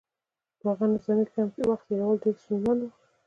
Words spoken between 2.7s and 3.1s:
وو